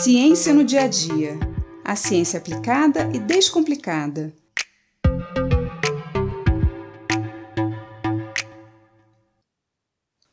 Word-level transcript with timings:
Ciência 0.00 0.54
no 0.54 0.62
dia 0.62 0.82
a 0.82 0.86
dia. 0.86 1.36
A 1.84 1.96
ciência 1.96 2.38
aplicada 2.38 3.10
e 3.12 3.18
descomplicada. 3.18 4.32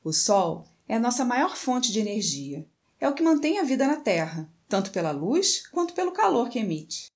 O 0.03 0.13
Sol 0.13 0.67
é 0.87 0.93
a 0.93 0.99
nossa 0.99 1.25
maior 1.25 1.57
fonte 1.57 1.91
de 1.91 1.99
energia. 1.99 2.69
É 2.99 3.09
o 3.09 3.15
que 3.15 3.23
mantém 3.23 3.57
a 3.57 3.63
vida 3.63 3.87
na 3.87 3.95
Terra, 3.95 4.47
tanto 4.69 4.91
pela 4.91 5.09
luz 5.09 5.65
quanto 5.69 5.95
pelo 5.95 6.11
calor 6.11 6.47
que 6.47 6.59
emite. 6.59 7.07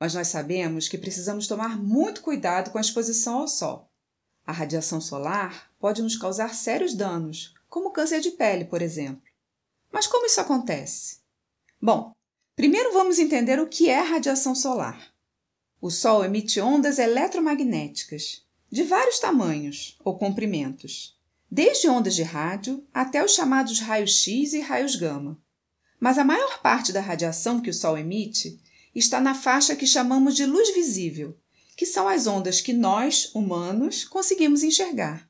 Mas 0.00 0.14
nós 0.14 0.28
sabemos 0.28 0.88
que 0.88 0.96
precisamos 0.96 1.46
tomar 1.46 1.78
muito 1.78 2.22
cuidado 2.22 2.70
com 2.70 2.78
a 2.78 2.80
exposição 2.80 3.40
ao 3.40 3.48
Sol. 3.48 3.92
A 4.46 4.52
radiação 4.52 4.98
solar 4.98 5.70
pode 5.78 6.00
nos 6.00 6.16
causar 6.16 6.54
sérios 6.54 6.94
danos, 6.94 7.52
como 7.68 7.92
câncer 7.92 8.22
de 8.22 8.30
pele, 8.30 8.64
por 8.64 8.80
exemplo. 8.80 9.22
Mas 9.92 10.06
como 10.06 10.24
isso 10.24 10.40
acontece? 10.40 11.21
Bom, 11.84 12.14
primeiro 12.54 12.92
vamos 12.92 13.18
entender 13.18 13.58
o 13.58 13.66
que 13.66 13.90
é 13.90 13.98
radiação 13.98 14.54
solar. 14.54 15.12
O 15.80 15.90
Sol 15.90 16.24
emite 16.24 16.60
ondas 16.60 17.00
eletromagnéticas 17.00 18.46
de 18.70 18.84
vários 18.84 19.18
tamanhos 19.18 19.98
ou 20.04 20.16
comprimentos, 20.16 21.18
desde 21.50 21.88
ondas 21.88 22.14
de 22.14 22.22
rádio 22.22 22.86
até 22.94 23.24
os 23.24 23.34
chamados 23.34 23.80
raios 23.80 24.12
X 24.12 24.52
e 24.52 24.60
raios 24.60 24.94
gama. 24.94 25.36
Mas 25.98 26.18
a 26.18 26.24
maior 26.24 26.62
parte 26.62 26.92
da 26.92 27.00
radiação 27.00 27.60
que 27.60 27.70
o 27.70 27.74
Sol 27.74 27.98
emite 27.98 28.60
está 28.94 29.20
na 29.20 29.34
faixa 29.34 29.74
que 29.74 29.84
chamamos 29.84 30.36
de 30.36 30.46
luz 30.46 30.72
visível, 30.72 31.36
que 31.76 31.84
são 31.84 32.06
as 32.06 32.28
ondas 32.28 32.60
que 32.60 32.72
nós, 32.72 33.34
humanos, 33.34 34.04
conseguimos 34.04 34.62
enxergar. 34.62 35.28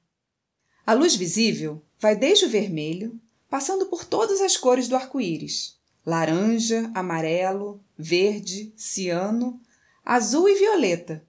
A 0.87 0.93
luz 0.93 1.17
visível 1.17 1.83
vai 1.99 2.15
desde 2.15 2.45
o 2.45 2.51
vermelho, 2.51 3.19
passando 3.49 3.87
por 3.87 4.05
todas 4.05 4.43
as 4.43 4.55
cores 4.55 4.87
do 4.87 4.95
arco-íris, 4.95 5.81
laranja, 6.05 6.91
amarelo, 6.95 7.83
verde, 7.97 8.73
ciano, 8.77 9.61
azul 10.05 10.49
e 10.49 10.55
violeta. 10.55 11.27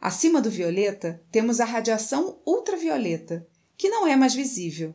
Acima 0.00 0.40
do 0.40 0.50
violeta 0.50 1.22
temos 1.30 1.60
a 1.60 1.64
radiação 1.64 2.40
ultravioleta, 2.46 3.46
que 3.76 3.88
não 3.88 4.06
é 4.06 4.16
mais 4.16 4.34
visível. 4.34 4.94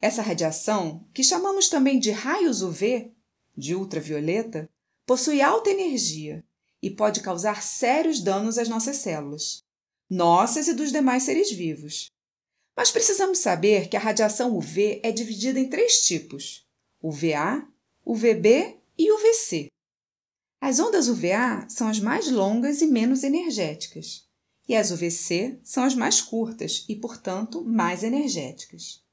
Essa 0.00 0.22
radiação, 0.22 1.06
que 1.12 1.24
chamamos 1.24 1.68
também 1.68 1.98
de 1.98 2.10
raios 2.10 2.62
UV, 2.62 3.12
de 3.56 3.74
ultravioleta, 3.74 4.68
possui 5.04 5.40
alta 5.40 5.70
energia 5.70 6.44
e 6.82 6.90
pode 6.90 7.20
causar 7.20 7.62
sérios 7.62 8.20
danos 8.20 8.58
às 8.58 8.68
nossas 8.68 8.98
células, 8.98 9.64
nossas 10.08 10.68
e 10.68 10.74
dos 10.74 10.92
demais 10.92 11.24
seres 11.24 11.50
vivos. 11.50 12.12
Mas 12.76 12.90
precisamos 12.92 13.38
saber 13.38 13.88
que 13.88 13.96
a 13.96 14.00
radiação 14.00 14.56
UV 14.56 15.00
é 15.02 15.10
dividida 15.10 15.58
em 15.58 15.68
três 15.68 16.06
tipos: 16.06 16.64
UVA, 17.02 17.66
UVB 18.10 18.78
e 18.96 19.12
UVC. 19.12 19.66
As 20.58 20.80
ondas 20.80 21.08
UVA 21.08 21.66
são 21.68 21.86
as 21.86 22.00
mais 22.00 22.30
longas 22.30 22.80
e 22.80 22.86
menos 22.86 23.22
energéticas, 23.22 24.26
e 24.66 24.74
as 24.74 24.90
UVC 24.90 25.60
são 25.62 25.84
as 25.84 25.94
mais 25.94 26.18
curtas 26.18 26.86
e, 26.88 26.96
portanto, 26.96 27.62
mais 27.62 28.02
energéticas. 28.02 29.04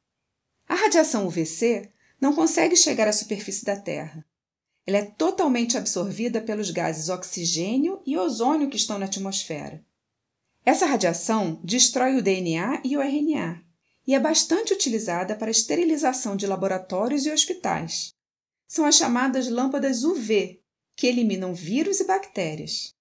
A 0.66 0.75
radiação 0.75 1.27
UVC 1.27 1.91
não 2.21 2.33
consegue 2.33 2.77
chegar 2.77 3.05
à 3.05 3.11
superfície 3.11 3.66
da 3.66 3.75
Terra. 3.75 4.25
Ela 4.88 4.99
é 4.99 5.05
totalmente 5.05 5.77
absorvida 5.77 6.39
pelos 6.39 6.71
gases 6.71 7.09
oxigênio 7.09 8.01
e 8.05 8.17
ozônio 8.17 8.69
que 8.69 8.77
estão 8.77 8.97
na 8.97 9.07
atmosfera. 9.07 9.83
Essa 10.66 10.85
radiação 10.85 11.59
destrói 11.61 12.16
o 12.16 12.23
DNA 12.23 12.81
e 12.85 12.95
o 12.95 13.01
RNA 13.01 13.61
e 14.07 14.16
é 14.16 14.19
bastante 14.21 14.71
utilizada 14.71 15.35
para 15.35 15.51
esterilização 15.51 16.38
de 16.38 16.47
laboratórios 16.47 17.25
e 17.25 17.31
hospitais 17.31 18.14
são 18.67 18.85
as 18.85 18.95
chamadas 18.95 19.49
lâmpadas 19.49 20.03
UV, 20.03 20.61
que 20.95 21.08
eliminam 21.08 21.53
vírus 21.53 22.00
e 22.00 22.06
bactérias. 22.06 22.94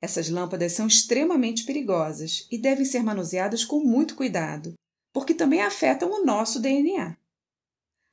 Essas 0.00 0.28
lâmpadas 0.28 0.72
são 0.72 0.86
extremamente 0.86 1.64
perigosas 1.64 2.46
e 2.50 2.58
devem 2.58 2.84
ser 2.84 3.02
manuseadas 3.02 3.64
com 3.64 3.80
muito 3.80 4.14
cuidado, 4.14 4.74
porque 5.12 5.32
também 5.32 5.62
afetam 5.62 6.10
o 6.10 6.24
nosso 6.24 6.60
DNA. 6.60 7.16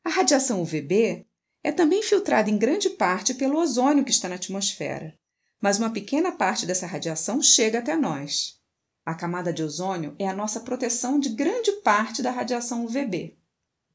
A 0.04 0.10
radiação 0.10 0.62
UVB 0.62 1.26
é 1.64 1.72
também 1.72 2.02
filtrada 2.02 2.50
em 2.50 2.58
grande 2.58 2.90
parte 2.92 3.34
pelo 3.34 3.60
ozônio 3.60 4.04
que 4.04 4.12
está 4.12 4.28
na 4.28 4.36
atmosfera, 4.36 5.14
mas 5.62 5.78
uma 5.78 5.92
pequena 5.92 6.32
parte 6.32 6.66
dessa 6.66 6.88
radiação 6.88 7.42
chega 7.42 7.80
até 7.80 7.96
nós. 7.96 8.60
A 9.06 9.14
camada 9.14 9.52
de 9.52 9.64
ozônio 9.64 10.16
é 10.18 10.28
a 10.28 10.34
nossa 10.34 10.60
proteção 10.60 11.20
de 11.20 11.30
grande 11.30 11.72
parte 11.84 12.22
da 12.22 12.32
radiação 12.32 12.86
UVB. 12.86 13.38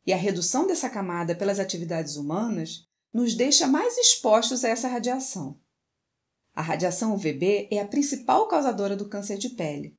E 0.06 0.12
a 0.12 0.17
redução 0.17 0.67
dessa 0.67 0.89
camada 0.89 1.34
pelas 1.34 1.59
atividades 1.59 2.17
humanas 2.17 2.87
nos 3.12 3.34
deixa 3.34 3.67
mais 3.67 3.99
expostos 3.99 4.65
a 4.65 4.69
essa 4.69 4.89
radiação. 4.89 5.59
A 6.55 6.62
radiação 6.62 7.15
UVB 7.15 7.69
é 7.71 7.81
a 7.81 7.87
principal 7.87 8.47
causadora 8.47 8.97
do 8.97 9.09
câncer 9.09 9.37
de 9.37 9.50
pele. 9.50 9.95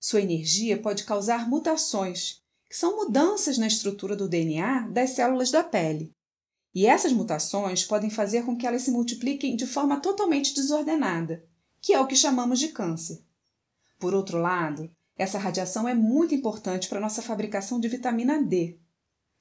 Sua 0.00 0.22
energia 0.22 0.80
pode 0.80 1.04
causar 1.04 1.48
mutações, 1.48 2.40
que 2.68 2.76
são 2.76 2.96
mudanças 2.96 3.58
na 3.58 3.66
estrutura 3.66 4.14
do 4.14 4.28
DNA 4.28 4.88
das 4.88 5.10
células 5.10 5.50
da 5.50 5.64
pele. 5.64 6.12
E 6.74 6.86
essas 6.86 7.12
mutações 7.12 7.84
podem 7.84 8.10
fazer 8.10 8.44
com 8.44 8.56
que 8.56 8.66
elas 8.66 8.82
se 8.82 8.90
multipliquem 8.90 9.56
de 9.56 9.66
forma 9.66 10.00
totalmente 10.00 10.54
desordenada, 10.54 11.44
que 11.80 11.92
é 11.92 12.00
o 12.00 12.06
que 12.06 12.14
chamamos 12.14 12.60
de 12.60 12.68
câncer. 12.68 13.24
Por 13.98 14.14
outro 14.14 14.38
lado, 14.38 14.88
essa 15.16 15.38
radiação 15.38 15.88
é 15.88 15.94
muito 15.94 16.34
importante 16.34 16.88
para 16.88 16.98
a 16.98 17.00
nossa 17.00 17.20
fabricação 17.20 17.80
de 17.80 17.88
vitamina 17.88 18.40
D, 18.40 18.78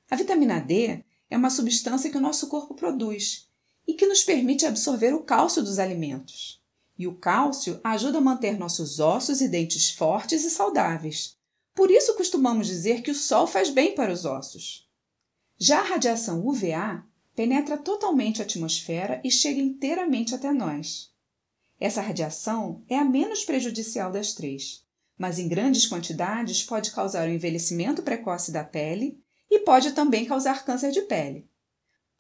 a 0.10 0.16
vitamina 0.16 0.60
D 0.60 1.04
é 1.30 1.38
uma 1.38 1.50
substância 1.50 2.10
que 2.10 2.18
o 2.18 2.22
nosso 2.22 2.48
corpo 2.48 2.74
produz 2.74 3.50
e 3.86 3.94
que 3.94 4.08
nos 4.08 4.24
permite 4.24 4.66
absorver 4.66 5.14
o 5.14 5.24
cálcio 5.24 5.62
dos 5.62 5.80
alimentos. 5.80 6.62
E 6.98 7.06
o 7.08 7.16
cálcio 7.16 7.80
ajuda 7.84 8.18
a 8.18 8.22
manter 8.22 8.58
nossos 8.58 9.00
ossos 9.00 9.42
e 9.42 9.48
dentes 9.48 9.92
fortes 9.92 10.44
e 10.44 10.50
saudáveis. 10.50 11.38
Por 11.76 11.92
isso 11.92 12.16
costumamos 12.16 12.68
dizer 12.68 13.02
que 13.02 13.12
o 13.12 13.16
sol 13.16 13.46
faz 13.46 13.70
bem 13.70 13.94
para 13.94 14.12
os 14.12 14.26
ossos. 14.26 14.90
Já 15.60 15.80
a 15.80 15.84
radiação 15.84 16.46
UVA 16.46 17.04
penetra 17.36 17.78
totalmente 17.78 18.42
a 18.42 18.46
atmosfera 18.46 19.22
e 19.24 19.30
chega 19.30 19.60
inteiramente 19.60 20.34
até 20.34 20.52
nós. 20.52 21.12
Essa 21.80 22.02
radiação 22.02 22.84
é 22.90 22.98
a 22.98 23.06
menos 23.06 23.44
prejudicial 23.46 24.12
das 24.12 24.34
três, 24.34 24.84
mas 25.18 25.38
em 25.38 25.48
grandes 25.48 25.86
quantidades 25.86 26.64
pode 26.64 26.92
causar 26.92 27.28
o 27.28 27.32
envelhecimento 27.32 28.02
precoce 28.02 28.52
da 28.52 28.64
pele 28.64 29.22
e 29.50 29.60
pode 29.60 29.92
também 29.92 30.26
causar 30.26 30.66
câncer 30.66 30.92
de 30.92 31.02
pele. 31.04 31.50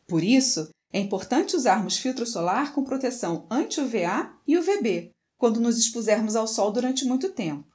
Por 0.08 0.24
isso, 0.24 0.70
é 0.92 1.00
importante 1.00 1.56
usarmos 1.56 1.98
filtro 1.98 2.26
solar 2.26 2.74
com 2.74 2.84
proteção 2.84 3.46
anti-UVA 3.52 4.34
e 4.48 4.58
UVB 4.58 5.14
quando 5.38 5.60
nos 5.60 5.78
expusermos 5.78 6.36
ao 6.36 6.48
sol 6.48 6.72
durante 6.72 7.06
muito 7.06 7.30
tempo, 7.30 7.68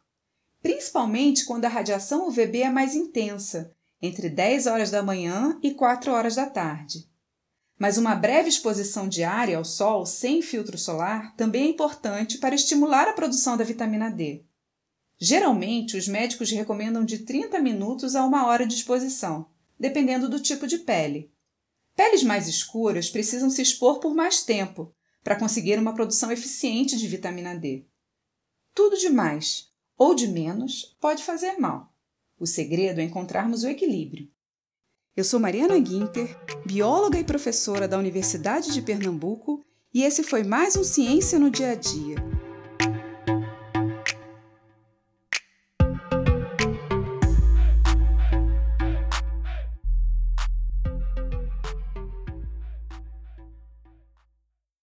principalmente 0.60 1.44
quando 1.44 1.64
a 1.64 1.68
radiação 1.68 2.26
UVB 2.26 2.62
é 2.62 2.70
mais 2.70 2.94
intensa, 2.94 3.72
entre 4.00 4.28
10 4.28 4.66
horas 4.66 4.90
da 4.90 5.02
manhã 5.02 5.58
e 5.62 5.72
4 5.72 6.10
horas 6.10 6.34
da 6.34 6.46
tarde. 6.46 7.08
Mas 7.78 7.98
uma 7.98 8.14
breve 8.14 8.48
exposição 8.48 9.08
diária 9.08 9.56
ao 9.56 9.64
sol 9.64 10.04
sem 10.06 10.42
filtro 10.42 10.76
solar 10.76 11.34
também 11.36 11.64
é 11.64 11.68
importante 11.68 12.38
para 12.38 12.54
estimular 12.54 13.08
a 13.08 13.12
produção 13.12 13.56
da 13.56 13.64
vitamina 13.64 14.10
D. 14.10 14.44
Geralmente, 15.24 15.96
os 15.96 16.08
médicos 16.08 16.50
recomendam 16.50 17.04
de 17.04 17.18
30 17.18 17.60
minutos 17.60 18.16
a 18.16 18.24
uma 18.24 18.44
hora 18.44 18.66
de 18.66 18.74
exposição, 18.74 19.46
dependendo 19.78 20.28
do 20.28 20.40
tipo 20.40 20.66
de 20.66 20.78
pele. 20.78 21.30
Peles 21.94 22.24
mais 22.24 22.48
escuras 22.48 23.08
precisam 23.08 23.48
se 23.48 23.62
expor 23.62 24.00
por 24.00 24.16
mais 24.16 24.42
tempo 24.42 24.92
para 25.22 25.38
conseguir 25.38 25.78
uma 25.78 25.94
produção 25.94 26.32
eficiente 26.32 26.98
de 26.98 27.06
vitamina 27.06 27.54
D. 27.54 27.86
Tudo 28.74 28.98
de 28.98 29.10
mais 29.10 29.70
ou 29.96 30.12
de 30.12 30.26
menos 30.26 30.96
pode 31.00 31.22
fazer 31.22 31.52
mal. 31.56 31.94
O 32.36 32.44
segredo 32.44 33.00
é 33.00 33.04
encontrarmos 33.04 33.62
o 33.62 33.68
equilíbrio. 33.68 34.28
Eu 35.16 35.22
sou 35.22 35.38
Mariana 35.38 35.78
Guinter, 35.78 36.36
bióloga 36.66 37.20
e 37.20 37.22
professora 37.22 37.86
da 37.86 37.96
Universidade 37.96 38.72
de 38.72 38.82
Pernambuco, 38.82 39.64
e 39.94 40.02
esse 40.02 40.24
foi 40.24 40.42
mais 40.42 40.74
um 40.74 40.82
Ciência 40.82 41.38
no 41.38 41.48
Dia 41.48 41.70
a 41.70 41.74
Dia 41.76 42.41